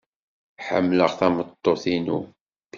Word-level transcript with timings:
Ḥemmleɣ 0.65 1.11
tameṭṭut-inu. 1.19 2.19